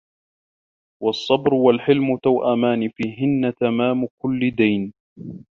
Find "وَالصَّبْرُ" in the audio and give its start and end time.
1.03-1.53